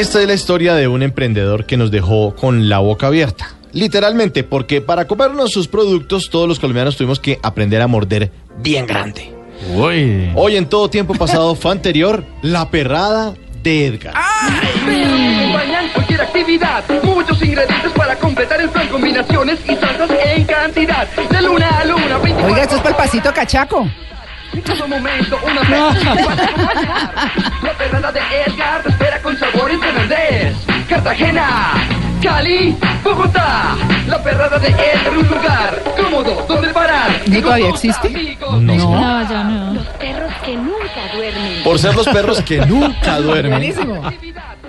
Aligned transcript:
Esta 0.00 0.22
es 0.22 0.26
la 0.26 0.32
historia 0.32 0.74
de 0.76 0.88
un 0.88 1.02
emprendedor 1.02 1.66
que 1.66 1.76
nos 1.76 1.90
dejó 1.90 2.34
con 2.34 2.70
la 2.70 2.78
boca 2.78 3.08
abierta. 3.08 3.50
Literalmente, 3.74 4.44
porque 4.44 4.80
para 4.80 5.06
comernos 5.06 5.52
sus 5.52 5.68
productos, 5.68 6.30
todos 6.30 6.48
los 6.48 6.58
colombianos 6.58 6.96
tuvimos 6.96 7.20
que 7.20 7.38
aprender 7.42 7.82
a 7.82 7.86
morder 7.86 8.32
bien 8.62 8.86
grande. 8.86 9.30
Uy. 9.74 10.32
Hoy 10.36 10.56
en 10.56 10.64
todo 10.64 10.88
tiempo 10.88 11.12
pasado 11.12 11.54
fue 11.54 11.72
anterior, 11.72 12.24
la 12.40 12.70
perrada 12.70 13.34
de 13.62 13.88
Edgar. 13.88 14.14
Cualquier 15.92 16.22
actividad. 16.22 16.82
Muchos 17.02 17.42
ingredientes 17.42 17.92
para 17.92 18.16
completar 18.16 18.58
el 18.58 18.70
plan. 18.70 18.88
Combinaciones 18.88 19.58
y 19.68 19.76
salsas 19.76 20.10
en 20.34 20.44
cantidad. 20.44 21.08
De 21.10 21.42
luna 21.42 21.78
a 21.78 21.84
luna, 21.84 22.16
24 22.16 22.46
Oiga, 22.46 22.62
esto 22.62 22.76
es 22.76 22.80
para 22.80 22.90
el 22.90 22.96
pasito 22.96 23.34
cachaco. 23.34 23.86
En 24.52 24.62
todo 24.62 24.88
momento, 24.88 25.38
una. 25.44 25.62
La 27.62 27.72
perrada 27.78 28.12
de 28.12 28.20
Edgar 28.46 28.82
te 28.82 28.88
espera 28.88 29.22
con 29.22 29.38
sabor 29.38 29.70
en 29.70 29.80
Fernández. 29.80 30.56
Cartagena, 30.88 31.72
Cali, 32.22 32.76
Bogotá. 33.04 33.76
La 34.08 34.22
perrada 34.22 34.58
de 34.58 34.68
Edgar, 34.68 35.16
un 35.16 35.28
lugar 35.28 35.82
cómodo 35.96 36.44
donde 36.48 36.68
parar. 36.70 37.20
¿No 37.26 37.40
todavía 37.40 37.68
existe? 37.68 38.36
No. 38.40 38.58
No, 38.60 39.30
ya 39.30 39.44
no. 39.44 39.74
Los 39.74 39.86
perros 39.86 40.32
que 40.44 40.56
nunca 40.56 41.14
duermen. 41.14 41.62
Por 41.62 41.78
ser 41.78 41.94
los 41.94 42.08
perros 42.08 42.42
que 42.42 42.66
nunca 42.66 43.16
duermen. 43.20 43.74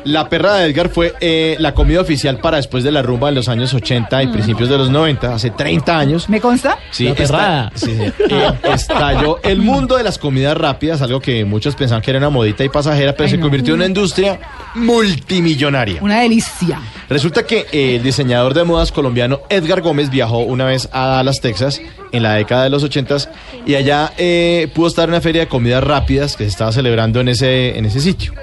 La 0.03 0.27
perrada 0.29 0.57
de 0.59 0.65
Edgar 0.69 0.89
fue 0.89 1.13
eh, 1.21 1.55
la 1.59 1.73
comida 1.73 2.01
oficial 2.01 2.37
para 2.39 2.57
después 2.57 2.83
de 2.83 2.91
la 2.91 3.01
rumba 3.01 3.29
en 3.29 3.35
los 3.35 3.47
años 3.49 3.73
80 3.73 4.23
y 4.23 4.27
principios 4.27 4.67
de 4.69 4.77
los 4.77 4.89
90, 4.89 5.33
hace 5.35 5.51
30 5.51 5.97
años. 5.97 6.27
¿Me 6.29 6.41
consta? 6.41 6.77
Sí, 6.91 7.05
La 7.05 7.13
perrada. 7.15 7.71
sí, 7.75 7.85
sí. 7.97 8.13
Eh, 8.29 8.51
estalló 8.73 9.39
el 9.43 9.59
mundo 9.59 9.97
de 9.97 10.03
las 10.03 10.17
comidas 10.17 10.57
rápidas, 10.57 11.01
algo 11.01 11.19
que 11.19 11.45
muchos 11.45 11.75
pensaban 11.75 12.01
que 12.01 12.09
era 12.11 12.17
una 12.19 12.29
modita 12.29 12.63
y 12.63 12.69
pasajera, 12.69 13.11
pero 13.13 13.25
Ay, 13.25 13.31
se 13.31 13.37
no. 13.37 13.43
convirtió 13.43 13.73
en 13.73 13.79
una 13.81 13.85
industria 13.87 14.39
multimillonaria. 14.75 16.01
Una 16.01 16.21
delicia. 16.21 16.79
Resulta 17.11 17.43
que 17.45 17.65
eh, 17.73 17.97
el 17.97 18.03
diseñador 18.03 18.53
de 18.53 18.63
modas 18.63 18.93
colombiano 18.93 19.41
Edgar 19.49 19.81
Gómez 19.81 20.09
viajó 20.09 20.39
una 20.39 20.63
vez 20.63 20.87
a 20.93 21.07
Dallas, 21.07 21.41
Texas, 21.41 21.81
en 22.13 22.23
la 22.23 22.35
década 22.35 22.63
de 22.63 22.69
los 22.69 22.85
80 22.85 23.17
y 23.65 23.75
allá 23.75 24.13
eh, 24.17 24.69
pudo 24.73 24.87
estar 24.87 25.09
en 25.09 25.15
una 25.15 25.19
feria 25.19 25.41
de 25.41 25.47
comidas 25.49 25.83
rápidas 25.83 26.37
que 26.37 26.45
se 26.45 26.49
estaba 26.49 26.71
celebrando 26.71 27.19
en 27.19 27.27
ese, 27.27 27.77
en 27.77 27.85
ese 27.85 27.99
sitio. 27.99 28.33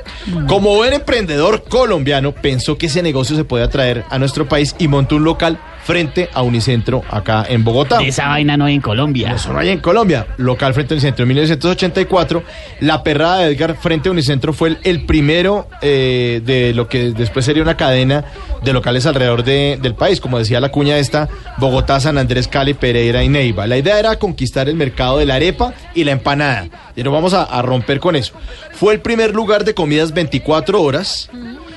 Como 0.47 0.75
buen 0.75 0.93
emprendedor 0.93 1.65
colombiano, 1.65 2.33
pensó 2.33 2.77
que 2.77 2.87
ese 2.89 3.03
negocio 3.03 3.37
se 3.37 3.45
podía 3.45 3.71
traer 3.71 4.05
a 4.11 4.19
nuestro 4.19 4.47
país 4.47 4.77
y 4.79 4.87
montó 4.87 5.17
un 5.17 5.25
local 5.25 5.59
frente 5.89 6.28
a 6.34 6.42
Unicentro 6.42 7.03
acá 7.11 7.47
en 7.48 7.64
Bogotá. 7.64 8.03
Esa 8.03 8.28
vaina 8.28 8.58
no 8.58 8.67
hay 8.67 8.75
en 8.75 8.83
Colombia. 8.83 9.33
Eso 9.34 9.55
no 9.55 9.58
hay 9.58 9.70
en 9.70 9.78
Colombia. 9.81 10.27
Local 10.36 10.75
frente 10.75 10.92
a 10.92 10.97
Unicentro. 10.97 11.22
En 11.22 11.28
1984, 11.28 12.42
la 12.81 13.03
perrada 13.03 13.39
de 13.39 13.53
Edgar 13.55 13.75
frente 13.75 14.11
a 14.11 14.12
Unicentro 14.12 14.53
fue 14.53 14.69
el, 14.69 14.78
el 14.84 15.06
primero 15.06 15.66
eh, 15.81 16.42
de 16.44 16.75
lo 16.75 16.89
que 16.91 17.12
después 17.12 17.47
sería 17.47 17.62
una 17.62 17.78
cadena 17.78 18.22
de 18.62 18.72
locales 18.75 19.06
alrededor 19.06 19.44
de- 19.44 19.78
del 19.81 19.94
país. 19.94 20.20
Como 20.20 20.39
decía 20.39 20.61
la 20.61 20.69
cuña 20.69 20.98
esta, 20.98 21.31
Bogotá, 21.56 21.98
San 22.00 22.19
Andrés, 22.19 22.48
Cali, 22.48 22.75
Pereira 22.75 23.25
y 23.25 23.31
Neiva. 23.31 23.66
La 23.66 23.78
idea 23.78 23.98
era 23.98 24.19
conquistar 24.19 24.69
el 24.69 24.77
mercado 24.77 25.16
de 25.16 25.25
la 25.25 25.36
arepa 25.36 25.72
y 25.94 26.05
la 26.05 26.12
empanada. 26.12 26.69
Y 26.97 27.03
nos 27.03 27.14
vamos 27.14 27.33
a, 27.33 27.44
a 27.44 27.62
romper 27.62 27.98
con 27.98 28.14
eso. 28.14 28.34
Fue 28.75 28.92
el 28.92 29.00
primer 29.00 29.34
lugar 29.34 29.64
de 29.64 29.72
comidas 29.72 30.12
24 30.12 30.83
horas. 30.83 31.31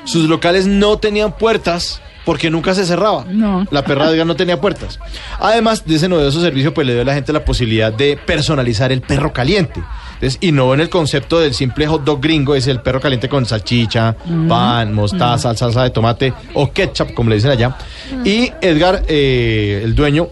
Sus 0.03 0.27
locales 0.27 0.67
no 0.67 0.97
tenían 0.97 1.31
puertas 1.31 2.01
porque 2.25 2.50
nunca 2.50 2.73
se 2.73 2.86
cerraba. 2.86 3.25
No. 3.27 3.66
La 3.72 3.83
perra 3.83 4.08
de 4.08 4.14
Edgar 4.14 4.27
no 4.27 4.36
tenía 4.36 4.59
puertas. 4.59 5.00
Además 5.39 5.86
de 5.86 5.95
ese 5.95 6.08
novedoso 6.08 6.41
servicio, 6.41 6.73
pues 6.73 6.86
le 6.88 6.94
dio 6.94 7.02
a 7.02 7.05
la 7.05 7.13
gente 7.13 7.33
la 7.33 7.44
posibilidad 7.44 7.91
de 7.91 8.17
personalizar 8.17 8.91
el 8.91 9.02
perro 9.02 9.33
caliente. 9.33 9.81
Entonces, 10.13 10.38
innovó 10.41 10.75
en 10.75 10.81
el 10.81 10.89
concepto 10.89 11.39
del 11.39 11.53
simple 11.55 11.88
hot 11.88 12.03
dog 12.03 12.22
gringo, 12.22 12.53
es 12.53 12.67
el 12.67 12.81
perro 12.81 13.02
caliente 13.02 13.28
con 13.28 13.45
salchicha, 13.45 14.16
pan, 14.47 14.94
mostaza, 14.94 15.56
salsa 15.56 15.84
de 15.84 15.90
tomate 15.90 16.34
o 16.53 16.72
ketchup, 16.72 17.13
como 17.16 17.29
le 17.31 17.38
dicen 17.38 17.51
allá. 17.51 17.75
Y 18.24 18.51
Edgar, 18.62 19.03
eh, 19.07 19.81
el 19.84 19.95
dueño, 19.95 20.28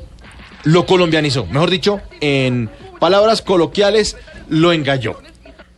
lo 0.63 0.85
colombianizó. 0.85 1.47
Mejor 1.47 1.71
dicho, 1.71 2.01
en 2.21 2.69
palabras 2.99 3.41
coloquiales, 3.41 4.15
lo 4.47 4.73
engalló. 4.73 5.17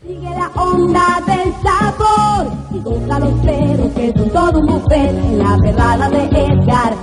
Sigue 0.02 0.30
la 0.32 0.48
onda 0.60 1.22
del 1.28 1.54
sabor 1.62 2.52
y 2.72 2.80
goza 2.80 3.20
los 3.20 3.34
perros 3.46 3.94
que 3.94 4.12
son 4.18 4.32
todo 4.32 4.60
un 4.60 4.66
buffet 4.66 5.12
en 5.12 5.38
la 5.38 5.56
perrada 5.58 6.10
de 6.10 6.24
Edgar. 6.24 6.96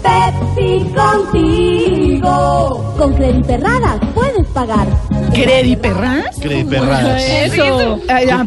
Pepsi 0.00 0.92
contigo. 0.94 2.94
Con 2.96 3.12
Credit 3.14 3.44
Perradas 3.44 3.98
puedes 4.14 4.46
pagar. 4.48 4.86
¿Crediperras? 5.32 6.36
Crediperradas. 6.40 7.22
Eso. 7.22 8.00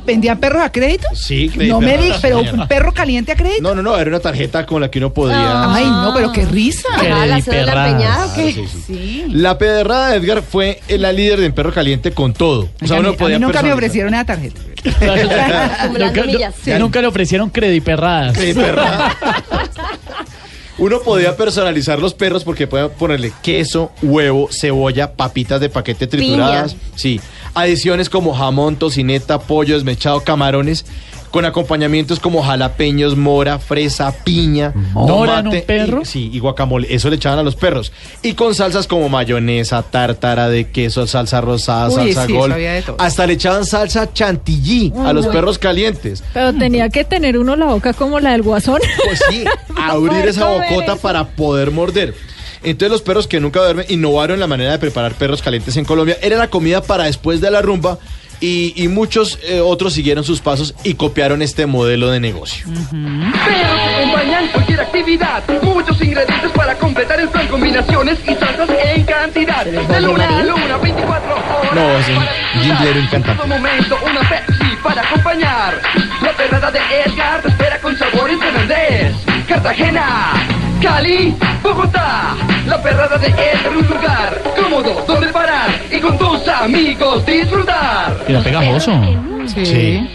¿Vendían 0.06 0.40
perros 0.40 0.62
a 0.64 0.72
crédito? 0.72 1.08
Sí, 1.14 1.47
No 1.56 1.80
me 1.80 1.94
crediperradas, 1.94 2.03
digas, 2.03 2.19
pero 2.22 2.40
un 2.62 2.68
perro 2.68 2.94
caliente 2.94 3.31
a 3.31 3.36
crédito. 3.36 3.62
No, 3.62 3.75
no, 3.75 3.81
no, 3.81 3.97
era 3.97 4.09
una 4.09 4.19
tarjeta 4.19 4.66
con 4.66 4.81
la 4.81 4.90
que 4.91 5.00
uno 5.00 5.14
podía... 5.14 5.74
Ay, 5.74 5.86
no, 5.86 6.14
pero 6.14 6.31
qué 6.31 6.46
risa. 6.46 6.88
Ah, 6.94 7.25
la 7.25 7.41
cédula 7.41 7.41
Crediperradas. 7.41 7.91
empeñada, 7.91 8.25
¿o 8.25 8.34
qué? 8.36 8.52
Sí, 8.53 8.66
sí. 8.68 8.84
Sí. 8.88 9.25
La 9.30 9.58
pedrada 9.58 10.09
de 10.09 10.18
Edgar 10.18 10.41
fue 10.44 10.80
la 10.90 11.12
líder 11.12 11.40
de 11.40 11.52
Perro 11.52 11.74
Caliente 11.74 12.12
con 12.12 12.34
todo. 12.34 12.70
O 12.81 12.88
sea, 12.88 13.00
uno 13.00 13.09
a 13.09 13.12
mí 13.12 13.18
podía 13.18 13.40
nunca 13.40 13.62
me 13.62 13.74
ofrecieron 13.74 14.14
una 14.14 14.25
tarjeta. 14.25 14.62
Nunca 16.80 17.02
le 17.02 17.08
ofrecieron 17.08 17.50
crediperradas. 17.50 18.38
Perra. 18.38 19.16
Uno 20.81 21.00
podía 21.00 21.38
personalizar 21.38 22.00
los 22.00 22.16
perros 22.16 22.44
porque 22.44 22.66
podía 22.66 22.90
ponerle 22.90 23.31
queso, 23.44 23.92
huevo, 24.02 24.50
cebolla, 24.52 25.14
papitas 25.14 25.62
de 25.62 25.69
paquete 25.69 26.08
trituradas. 26.08 26.75
Sí. 26.96 27.22
Adiciones 27.53 28.09
como 28.09 28.34
jamón, 28.34 28.78
tocineta, 28.78 29.40
pollo 29.41 29.75
desmechado, 29.75 30.22
camarones. 30.22 30.84
Con 31.31 31.46
acompañamientos 31.46 32.19
como 32.19 32.44
jalapeños, 32.44 33.16
mora, 33.16 33.58
fresa, 33.58 34.12
piña, 34.25 34.74
¿Mora 34.94 35.40
en 35.40 35.47
un 35.47 35.52
tomate. 35.53 35.62
perro? 35.62 36.02
y- 36.02 36.06
sí, 36.06 36.30
y 36.34 36.40
guacamole. 36.40 36.94
Eso 36.94 37.09
le 37.09 37.16
echaban 37.16 37.40
a 37.40 37.44
los 37.44 37.56
perros. 37.56 37.94
Y 38.22 38.34
con 38.34 38.53
salsas 38.53 38.86
como 38.86 39.08
mayonesa, 39.08 39.81
tártara 39.81 40.50
de 40.50 40.70
queso, 40.72 41.08
salsa 41.08 41.40
rosada, 41.40 41.88
Uy, 41.88 42.12
salsa 42.14 42.25
sí, 42.28 42.34
gol. 42.34 42.46
eso 42.52 42.56
había 42.56 42.74
de 42.74 42.81
todo. 42.81 42.97
Hasta 43.00 43.25
le 43.25 43.34
echaban 43.34 43.66
salsa 43.66 44.12
chantilly 44.14 44.91
a 45.06 45.14
los 45.14 45.25
perros 45.28 45.58
calientes. 45.58 46.22
Pero 46.34 46.53
tenía 46.53 46.90
que 46.90 47.06
tener 47.06 47.38
uno 47.38 47.56
la 47.56 47.68
boca 47.68 47.94
como 47.94 48.20
la 48.20 48.31
del 48.34 48.41
guasón. 48.41 48.81
Pues 49.06 49.22
sí, 49.30 49.46
abrir 49.81 50.28
esa 50.28 50.47
bocota 50.50 50.94
eso. 50.94 50.97
para 50.97 51.28
poder 51.30 51.72
morder. 51.72 52.14
Entonces 52.64 52.91
los 52.91 53.02
perros 53.02 53.25
que 53.28 53.40
nunca 53.40 53.62
duermen 53.62 53.86
innovaron 53.90 54.40
la 54.40 54.47
manera 54.47 54.72
de 54.74 54.80
preparar 54.80 55.14
perros 55.14 55.41
calientes 55.41 55.78
en 55.78 55.86
Colombia. 55.86 56.18
Era 56.22 56.38
la 56.38 56.50
comida 56.50 56.84
para 56.84 57.06
después 57.06 57.40
de 57.41 57.50
la 57.50 57.62
rumba 57.62 57.97
y, 58.41 58.74
y 58.75 58.88
muchos 58.88 59.40
eh, 59.44 59.62
otros 59.62 59.94
siguieron 59.94 60.24
sus 60.24 60.41
pasos 60.41 60.74
y 60.84 60.96
copiaron 60.96 61.41
este 61.41 61.66
modelo 61.68 62.09
de 62.09 62.19
negocio. 62.19 62.66
Perros 62.66 63.81
que 63.85 63.96
acompañan 63.96 64.47
cualquier 64.50 64.81
actividad. 64.81 65.44
Muchos 65.63 66.02
ingredientes 66.02 66.52
para 66.52 66.75
completar 66.75 67.19
el 67.19 67.29
plan. 67.29 67.47
Combinaciones 67.47 68.18
y 68.28 68.34
salsas 68.35 68.69
en 68.84 69.03
cantidad. 69.06 69.66
De 69.66 70.02
luna 70.02 70.40
a 70.40 70.44
luna, 70.44 70.78
24 70.78 71.34
horas. 71.34 71.75
No, 71.75 71.97
es 72.00 72.07
un 72.09 72.62
jinglero 72.62 73.00
encantador. 73.00 73.31
En 73.31 73.38
todo 73.38 73.47
momento, 73.47 73.97
una 74.03 74.22
Pepsi 74.29 74.75
para 74.84 75.02
acompañar. 75.02 75.81
La 76.22 76.31
perrada 76.34 76.72
de 76.72 76.79
Edgar 77.06 77.41
te 77.41 77.47
espera 77.50 77.79
con 77.79 77.97
sabor 77.97 78.29
en 78.29 78.40
Fernández. 78.40 79.13
Cartagena, 79.47 80.34
Cali, 80.81 81.36
Bogotá. 81.64 82.36
La 82.68 82.81
perrada 82.81 83.18
de 83.18 83.28
Edgar, 83.28 83.78
un 83.78 83.88
lugar 83.88 84.42
cómodo 84.59 85.03
donde 85.08 85.28
parar 85.28 85.69
y 85.92 86.00
con 86.00 86.18
tus 86.18 86.47
amigos 86.47 87.25
disfrutar. 87.25 88.18
Era 88.28 88.42
pegajoso. 88.42 88.91
Sí. 89.53 89.66
Sí. 89.66 90.08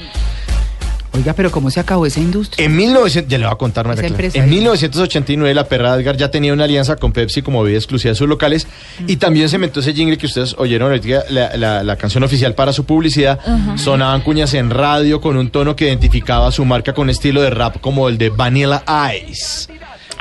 Oiga, 1.12 1.32
pero 1.32 1.50
¿cómo 1.50 1.70
se 1.70 1.80
acabó 1.80 2.04
esa 2.04 2.20
industria? 2.20 2.62
En 2.66 2.76
1900, 2.76 3.30
ya 3.30 3.38
le 3.38 3.46
voy 3.46 3.54
a 3.54 3.56
contar. 3.56 3.86
En 4.34 4.50
1989 4.50 5.54
la 5.54 5.64
perra 5.64 5.96
de 5.96 6.02
Edgar 6.02 6.16
ya 6.18 6.30
tenía 6.30 6.52
una 6.52 6.64
alianza 6.64 6.96
con 6.96 7.12
Pepsi 7.12 7.40
como 7.40 7.62
bebida 7.62 7.78
exclusiva 7.78 8.10
de 8.10 8.16
sus 8.16 8.28
locales 8.28 8.66
y 9.06 9.16
también 9.16 9.48
se 9.48 9.56
inventó 9.56 9.80
ese 9.80 9.94
jingle 9.94 10.18
que 10.18 10.26
ustedes 10.26 10.54
oyeron 10.58 10.90
ahorita, 10.90 11.24
la, 11.30 11.56
la- 11.56 11.82
la 11.82 11.96
canción 11.96 12.22
oficial 12.22 12.54
para 12.54 12.74
su 12.74 12.84
publicidad. 12.84 13.38
Sonaban 13.76 14.20
cuñas 14.20 14.52
en 14.52 14.68
radio 14.68 15.22
con 15.22 15.38
un 15.38 15.48
tono 15.48 15.74
que 15.74 15.86
identificaba 15.86 16.52
su 16.52 16.66
marca 16.66 16.92
con 16.92 17.08
estilo 17.08 17.40
de 17.40 17.48
rap 17.48 17.80
como 17.80 18.10
el 18.10 18.18
de 18.18 18.28
Vanilla 18.28 18.82
Ice. 19.26 19.68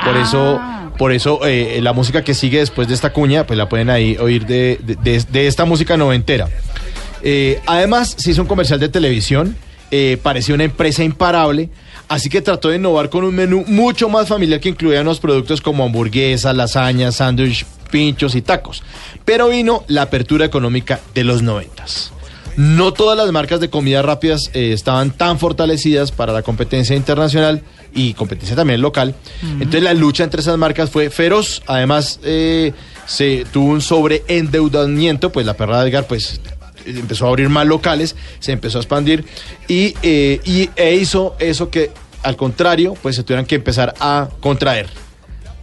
Por 0.06 0.18
eso, 0.18 0.62
por 0.98 1.12
eso 1.12 1.40
eh, 1.46 1.80
la 1.82 1.92
música 1.94 2.24
que 2.24 2.34
sigue 2.34 2.60
después 2.60 2.88
de 2.88 2.94
esta 2.94 3.12
cuña, 3.12 3.46
pues 3.48 3.58
la 3.58 3.68
pueden 3.68 3.90
ahí 3.90 4.18
oír 4.18 4.46
de, 4.46 4.80
de- 4.84 4.96
de- 4.96 5.24
de 5.32 5.48
esta 5.48 5.66
música 5.66 5.98
noventera. 5.98 6.48
Eh, 7.24 7.60
además, 7.66 8.14
se 8.18 8.32
hizo 8.32 8.42
un 8.44 8.48
comercial 8.48 8.80
de 8.80 8.88
televisión, 8.90 9.58
eh, 9.92 10.18
parecía 10.22 10.54
una 10.56 10.64
empresa 10.64 11.04
imparable, 11.04 11.70
así 12.08 12.30
que 12.30 12.42
trató 12.42 12.70
de 12.70 12.76
innovar 12.78 13.10
con 13.10 13.24
un 13.24 13.34
menú 13.36 13.64
mucho 13.68 14.10
más 14.10 14.28
familiar 14.28 14.60
que 14.60 14.70
incluía 14.70 15.02
unos 15.02 15.20
productos 15.20 15.60
como 15.62 15.84
hamburguesas, 15.86 16.56
lasañas, 16.56 17.16
sándwich, 17.16 17.66
pinchos 17.90 18.36
y 18.36 18.42
tacos. 18.42 18.84
Pero 19.26 19.50
vino 19.50 19.84
la 19.88 20.04
apertura 20.04 20.46
económica 20.46 21.00
de 21.16 21.24
los 21.24 21.42
noventas. 21.42 22.12
No 22.58 22.94
todas 22.94 23.18
las 23.18 23.32
marcas 23.32 23.60
de 23.60 23.70
comida 23.70 24.02
rápidas 24.02 24.50
eh, 24.54 24.72
estaban 24.74 25.12
tan 25.12 25.40
fortalecidas 25.40 26.12
para 26.12 26.32
la 26.32 26.42
competencia 26.42 26.96
internacional 26.96 27.62
y 27.94 28.14
competencia 28.14 28.56
también 28.56 28.82
local. 28.82 29.14
Entonces 29.44 29.84
la 29.84 29.94
lucha 29.94 30.24
entre 30.24 30.42
esas 30.42 30.58
marcas 30.58 30.90
fue 30.90 31.10
feroz. 31.10 31.62
Además, 31.68 32.20
eh, 32.24 32.74
se 33.06 33.46
tuvo 33.52 33.72
un 33.72 33.82
sobreendeudamiento, 33.82 35.32
pues 35.32 35.46
la 35.46 35.54
perra 35.56 35.82
de 35.82 35.90
Edgar, 35.90 36.08
pues 36.08 36.40
empezó 36.86 37.26
a 37.26 37.30
abrir 37.30 37.50
más 37.50 37.66
locales, 37.68 38.16
se 38.40 38.52
empezó 38.52 38.78
a 38.78 38.82
expandir 38.82 39.26
y, 39.68 39.96
eh, 40.04 40.40
y 40.46 40.70
e 40.76 40.96
hizo 40.96 41.36
eso 41.40 41.70
que 41.70 41.92
al 42.24 42.36
contrario, 42.36 42.96
pues 43.02 43.16
se 43.16 43.24
tuvieran 43.24 43.46
que 43.46 43.56
empezar 43.56 43.94
a 44.00 44.30
contraer, 44.40 44.88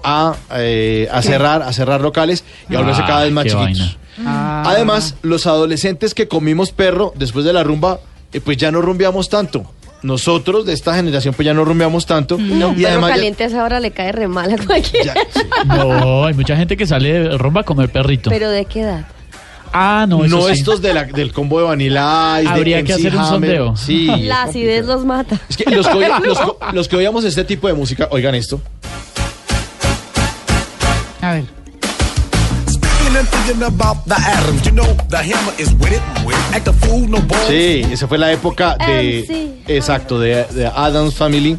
a, 0.05 0.35
eh, 0.56 1.09
a 1.11 1.21
cerrar, 1.23 1.62
a 1.62 1.73
cerrar 1.73 2.00
locales 2.00 2.44
y 2.69 2.75
a 2.75 2.79
volverse 2.79 3.03
Ah, 3.03 3.06
cada 3.06 3.23
vez 3.25 3.33
más 3.33 3.44
chiquitos. 3.44 3.79
vaina. 3.79 3.97
Ah. 4.25 4.62
Además, 4.67 5.14
los 5.23 5.47
adolescentes 5.47 6.14
que 6.14 6.29
comimos 6.29 6.70
perro 6.73 7.12
después 7.17 7.44
de 7.44 7.53
la 7.53 7.62
rumba, 7.64 8.00
eh, 8.32 8.41
pues 8.41 8.56
ya 8.56 8.70
no 8.70 8.81
rumbeamos 8.82 9.29
tanto. 9.29 9.64
Nosotros 10.03 10.67
de 10.67 10.73
esta 10.73 10.94
generación 10.97 11.32
pues 11.32 11.47
ya 11.47 11.55
no 11.55 11.64
rumbeamos 11.64 12.06
tanto. 12.06 12.37
No, 12.37 12.70
un 12.70 12.75
y 12.75 12.82
perro 12.82 12.88
además 12.88 13.11
ya- 13.11 13.14
caliente 13.17 13.44
a 13.44 13.47
esa 13.47 13.62
hora 13.64 13.79
le 13.79 13.93
cae 13.93 14.11
re 14.12 14.26
mal 14.26 14.53
a 14.53 14.56
cualquiera. 14.67 15.14
ya- 15.14 15.64
No, 15.64 16.25
hay 16.25 16.35
mucha 16.35 16.56
gente 16.56 16.76
que 16.76 16.87
sale 16.87 17.12
de 17.12 17.38
rumba 17.38 17.61
a 17.61 17.64
comer 17.64 17.91
perrito. 17.93 18.29
Pero 18.31 18.50
¿de 18.50 18.64
qué 18.64 18.81
edad? 18.81 19.06
ah, 19.73 20.05
no, 20.09 20.19
no, 20.19 20.25
eso 20.25 20.47
sí. 20.49 20.53
estos 20.55 20.82
de 20.82 20.93
la- 20.93 21.05
del 21.05 21.32
combo 21.32 21.58
de 21.61 21.65
Vanilla 21.67 22.41
Ice, 22.43 22.49
de 22.53 22.58
Habría 22.58 22.82
que 22.82 22.93
MC 22.93 23.06
hacer 23.06 23.15
un 23.15 23.20
Hammer. 23.20 23.56
sondeo. 23.56 23.76
Sí, 23.76 24.06
La 24.23 24.43
acidez 24.43 24.85
los 24.87 25.05
mata. 25.05 25.41
Es 25.49 25.56
que 25.56 25.70
los 25.70 25.87
que, 25.88 25.97
oy- 25.97 26.06
los 26.26 26.38
los 26.75 26.88
que 26.88 26.97
oíamos 26.97 27.25
este 27.25 27.44
tipo 27.44 27.69
de 27.69 27.75
música, 27.75 28.08
oigan 28.11 28.35
esto. 28.35 28.61
A 31.20 31.35
ver. 31.35 31.44
Sí, 37.49 37.83
esa 37.93 38.07
fue 38.09 38.19
la 38.19 38.33
época 38.33 38.77
de. 38.77 39.25
MC. 39.67 39.73
Exacto, 39.77 40.19
de, 40.19 40.45
de 40.53 40.67
Adams 40.67 41.15
Family. 41.15 41.59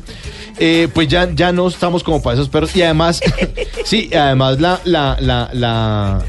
Eh, 0.60 0.88
pues 0.94 1.08
ya, 1.08 1.30
ya 1.34 1.52
no 1.52 1.68
estamos 1.68 2.04
como 2.04 2.22
para 2.22 2.36
esos 2.36 2.50
perros. 2.50 2.76
Y 2.76 2.82
además, 2.84 3.22
sí, 3.86 4.10
además 4.14 4.60
la, 4.60 4.80
la, 4.84 5.18
la, 5.20 5.50
la, 5.54 6.22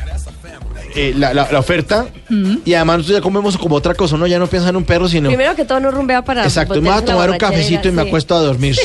eh, 0.94 1.12
la, 1.16 1.34
la- 1.34 1.50
la 1.50 1.58
oferta. 1.58 2.06
Y 2.64 2.74
además 2.74 2.98
nosotros 2.98 3.18
ya 3.18 3.22
comemos 3.22 3.56
como 3.58 3.76
otra 3.76 3.94
cosa, 3.94 4.16
¿no? 4.16 4.26
Ya 4.26 4.38
no 4.38 4.46
piensan 4.46 4.70
en 4.70 4.76
un 4.76 4.84
perro, 4.84 5.08
sino. 5.08 5.28
Primero 5.28 5.54
que 5.54 5.64
todo 5.64 5.78
no 5.80 5.90
rumbea 5.90 6.22
para. 6.24 6.42
Exacto, 6.44 6.74
me 6.80 6.88
voy 6.90 6.98
a 6.98 7.04
tomar 7.04 7.30
un 7.30 7.36
cafecito 7.38 7.88
y 7.88 7.92
me 7.92 8.02
sí. 8.02 8.08
acuesto 8.08 8.34
a 8.34 8.40
dormir. 8.40 8.76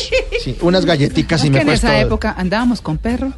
Sí, 0.44 0.58
unas 0.62 0.86
galletitas 0.86 1.44
y 1.46 1.50
me 1.50 1.58
que 1.58 1.62
en 1.64 1.68
acuesto. 1.70 1.88
esa 1.88 1.96
a- 1.96 2.00
época 2.02 2.36
andábamos 2.38 2.82
con 2.82 2.98
perro 2.98 3.32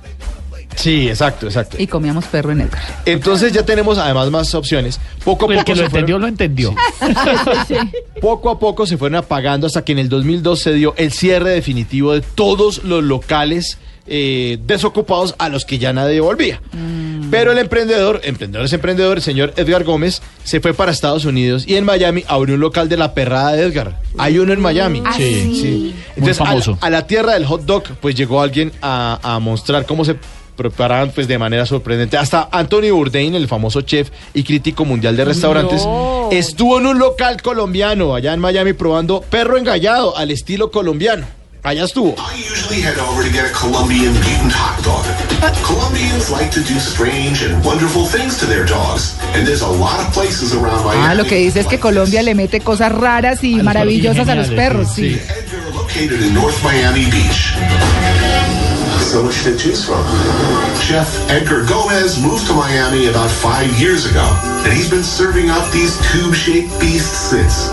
Sí, 0.76 1.08
exacto, 1.10 1.48
exacto. 1.48 1.78
y 1.80 1.88
comíamos 1.88 2.26
perro 2.26 2.52
en 2.52 2.62
Edgar. 2.62 2.82
Entonces 3.06 3.52
ya 3.54 3.64
tenemos 3.66 3.98
además 3.98 4.32
más 4.32 4.54
opciones. 4.56 5.00
Poco 5.24 5.46
a 5.50 5.54
El 5.54 5.60
poco 5.60 5.66
que 5.66 5.76
lo 5.76 5.84
se 5.84 5.90
fueron- 5.90 5.96
entendió, 6.00 6.20
lo 6.20 6.28
entendió. 6.28 6.76
Poco 8.22 8.50
a 8.50 8.60
poco 8.60 8.86
se 8.86 8.98
fueron 8.98 9.16
apagando 9.18 9.68
hasta 9.68 9.84
que 9.84 9.92
en 9.94 10.00
el 10.00 10.10
2002 10.10 10.60
se 10.60 10.74
dio 10.74 10.94
el 10.98 11.12
cierre 11.12 11.50
definitivo 11.52 12.14
de 12.14 12.22
todos 12.22 12.84
los 12.84 13.04
locales 13.04 13.78
eh, 14.08 14.58
desocupados 14.66 15.36
a 15.38 15.50
los 15.50 15.66
que 15.66 15.78
ya 15.80 15.94
nadie 15.94 16.20
volvía. 16.20 16.62
Pero 17.32 17.52
el 17.52 17.58
emprendedor, 17.60 18.20
emprendedor 18.24 18.66
es 18.66 18.74
emprendedor, 18.74 19.18
el 19.18 19.24
señor 19.24 19.54
Edgar 19.56 19.84
Gómez, 19.84 20.22
se 20.44 20.60
fue 20.60 20.74
para 20.74 20.92
Estados 20.92 21.26
Unidos 21.26 21.64
y 21.68 21.76
en 21.76 21.86
Miami 21.86 22.24
abrió 22.28 22.56
un 22.56 22.62
local 22.62 22.90
de 22.90 22.98
la 22.98 23.14
perrada 23.14 23.54
de 23.54 23.64
Edgar. 23.64 24.02
Hay 24.18 24.38
uno 24.38 24.54
en 24.54 24.60
Miami. 24.60 25.02
Ah, 25.06 25.14
Sí. 25.16 25.56
Sí. 25.62 25.68
Muy 26.18 26.30
Entonces, 26.30 26.42
a 26.42 26.44
la- 26.44 26.50
famoso. 26.50 26.78
A, 26.82 26.90
la 26.90 27.08
tierra 27.08 27.34
del 27.34 27.46
hot 27.46 27.64
dog, 27.66 27.84
pues 28.02 28.16
llegó 28.16 28.42
alguien 28.42 28.72
a, 28.82 29.20
a 29.24 29.40
mostrar 29.40 29.86
cómo 29.86 30.04
se 30.04 30.16
preparaban 30.56 31.12
pues 31.12 31.28
de 31.28 31.38
manera 31.38 31.66
sorprendente. 31.66 32.18
Hasta 32.18 32.50
Anthony 32.52 32.92
Bourdain, 32.92 33.34
el 33.36 33.48
famoso 33.48 33.82
chef 33.82 34.10
y 34.34 34.44
crítico 34.44 34.86
mundial 34.86 35.16
de 35.18 35.26
restaurantes, 35.26 35.84
No. 35.86 36.30
estuvo 36.32 36.80
en 36.80 36.88
un 36.88 37.00
local 37.00 37.42
colombiano 37.42 38.14
allá 38.16 38.34
en 38.34 38.40
Miami 38.40 38.74
probando 38.74 39.22
perro 39.22 39.58
engallado 39.58 40.16
al 40.18 40.32
estilo 40.32 40.72
colombiano. 40.72 41.26
Allá 41.64 41.84
estuvo. 41.84 42.16
I 42.18 42.42
usually 42.52 42.82
head 42.82 42.98
over 42.98 43.24
to 43.24 43.30
get 43.32 43.46
a 43.46 43.52
Colombian 43.52 44.12
mutant 44.14 44.52
hot 44.52 44.84
dog. 44.84 45.06
Colombians 45.64 46.32
like 46.32 46.50
to 46.50 46.62
do 46.62 46.80
strange 46.80 47.44
and 47.46 47.64
wonderful 47.64 48.08
things 48.08 48.36
to 48.40 48.48
their 48.48 48.66
dogs, 48.66 49.14
and 49.36 49.46
there's 49.46 49.62
a 49.62 49.68
lot 49.68 50.00
of 50.00 50.12
places 50.12 50.54
around 50.54 50.84
Miami. 50.84 51.06
Ah, 51.06 51.14
lo 51.14 51.24
que 51.24 51.36
dice 51.36 51.60
es 51.60 51.68
que 51.68 51.80
Colombia 51.80 52.24
le 52.24 52.34
mete 52.34 52.62
cosas 52.62 52.92
raras 52.92 53.44
y 53.44 53.58
los 53.58 53.64
maravillosas 53.64 54.28
a 54.28 54.34
los 54.34 54.48
perros, 54.50 54.88
sí, 54.96 55.14
sí. 55.14 55.22
So 59.12 59.22
much 59.24 59.44
to 59.44 59.58
choose 59.58 59.84
from. 59.84 60.02
Chef 60.80 61.06
Edgar 61.30 61.66
Gomez 61.66 62.18
moved 62.20 62.48
to 62.48 62.54
Miami 62.54 63.08
about 63.10 63.30
five 63.30 63.68
years 63.78 64.06
ago, 64.06 64.24
and 64.64 64.72
he's 64.72 64.90
been 64.90 65.04
serving 65.04 65.50
up 65.50 65.70
these 65.74 65.98
tube-shaped 66.14 66.72
beasts 66.80 67.30
since. 67.30 67.70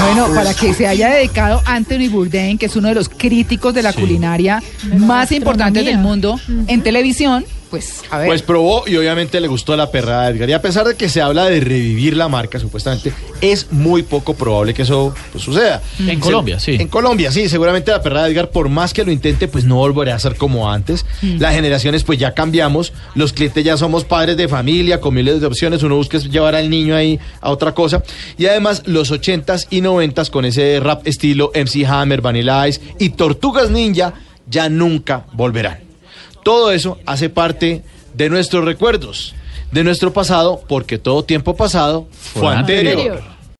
Bueno, 0.00 0.28
para 0.34 0.54
que 0.54 0.72
se 0.74 0.86
haya 0.86 1.10
dedicado 1.10 1.62
Anthony 1.66 2.08
Bourdain, 2.10 2.56
que 2.58 2.66
es 2.66 2.76
uno 2.76 2.88
de 2.88 2.94
los 2.94 3.08
críticos 3.08 3.74
de 3.74 3.82
la 3.82 3.92
Sí. 3.92 4.00
culinaria 4.00 4.62
más 4.98 5.30
importantes 5.30 5.84
del 5.84 5.98
mundo 5.98 6.40
en 6.66 6.82
televisión, 6.82 7.44
pues 7.74 8.02
a 8.08 8.18
ver. 8.18 8.28
Pues 8.28 8.42
probó 8.42 8.84
y 8.86 8.96
obviamente 8.96 9.40
le 9.40 9.48
gustó 9.48 9.76
la 9.76 9.90
perrada 9.90 10.30
de 10.30 10.36
Edgar. 10.36 10.48
Y 10.48 10.52
a 10.52 10.62
pesar 10.62 10.86
de 10.86 10.94
que 10.94 11.08
se 11.08 11.20
habla 11.20 11.46
de 11.46 11.58
revivir 11.58 12.16
la 12.16 12.28
marca, 12.28 12.60
supuestamente, 12.60 13.12
es 13.40 13.72
muy 13.72 14.04
poco 14.04 14.34
probable 14.34 14.74
que 14.74 14.82
eso 14.82 15.12
pues, 15.32 15.42
suceda. 15.42 15.82
En 15.98 16.20
Colombia, 16.20 16.60
sí. 16.60 16.76
En 16.78 16.86
Colombia, 16.86 17.32
sí. 17.32 17.48
Seguramente 17.48 17.90
la 17.90 18.00
perrada 18.00 18.26
de 18.26 18.32
Edgar, 18.32 18.50
por 18.50 18.68
más 18.68 18.92
que 18.92 19.04
lo 19.04 19.10
intente, 19.10 19.48
pues 19.48 19.64
no 19.64 19.74
volverá 19.74 20.14
a 20.14 20.18
ser 20.20 20.36
como 20.36 20.70
antes. 20.70 21.04
Las 21.20 21.52
generaciones, 21.56 22.04
pues 22.04 22.16
ya 22.16 22.32
cambiamos. 22.32 22.92
Los 23.16 23.32
clientes 23.32 23.64
ya 23.64 23.76
somos 23.76 24.04
padres 24.04 24.36
de 24.36 24.46
familia, 24.46 25.00
con 25.00 25.12
miles 25.12 25.40
de 25.40 25.46
opciones. 25.48 25.82
Uno 25.82 25.96
busca 25.96 26.18
llevar 26.18 26.54
al 26.54 26.70
niño 26.70 26.94
ahí 26.94 27.18
a 27.40 27.50
otra 27.50 27.74
cosa. 27.74 28.04
Y 28.38 28.46
además, 28.46 28.84
los 28.86 29.10
80s 29.10 29.66
y 29.70 29.80
90s 29.80 30.30
con 30.30 30.44
ese 30.44 30.78
rap 30.78 31.04
estilo 31.08 31.50
MC 31.56 31.84
Hammer, 31.86 32.20
Vanilla 32.20 32.68
Ice 32.68 32.80
y 33.00 33.08
Tortugas 33.10 33.68
Ninja 33.68 34.14
ya 34.46 34.68
nunca 34.68 35.26
volverán. 35.32 35.93
Todo 36.44 36.70
eso 36.70 36.98
hace 37.06 37.28
parte 37.28 37.82
de 38.14 38.30
nuestros 38.30 38.64
recuerdos, 38.64 39.34
de 39.72 39.82
nuestro 39.82 40.12
pasado, 40.12 40.62
porque 40.68 40.98
todo 40.98 41.24
tiempo 41.24 41.56
pasado 41.56 42.06
fue, 42.12 42.54
anterior. 42.54 43.33